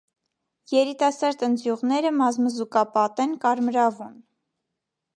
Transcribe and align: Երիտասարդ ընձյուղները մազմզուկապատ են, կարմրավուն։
Երիտասարդ 0.75 1.43
ընձյուղները 1.49 2.13
մազմզուկապատ 2.23 3.25
են, 3.27 3.39
կարմրավուն։ 3.47 4.21